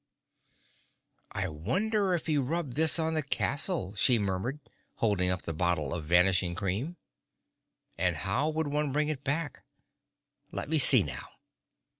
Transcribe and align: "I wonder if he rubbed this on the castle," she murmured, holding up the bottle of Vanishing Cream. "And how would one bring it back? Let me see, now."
"I 1.31 1.47
wonder 1.47 2.15
if 2.15 2.25
he 2.25 2.39
rubbed 2.39 2.73
this 2.73 2.97
on 2.97 3.13
the 3.13 3.21
castle," 3.21 3.93
she 3.93 4.17
murmured, 4.17 4.59
holding 4.95 5.29
up 5.29 5.43
the 5.43 5.53
bottle 5.53 5.93
of 5.93 6.05
Vanishing 6.05 6.55
Cream. 6.55 6.97
"And 7.99 8.15
how 8.15 8.49
would 8.49 8.65
one 8.69 8.91
bring 8.93 9.09
it 9.09 9.23
back? 9.23 9.61
Let 10.51 10.69
me 10.69 10.79
see, 10.79 11.03
now." 11.03 11.27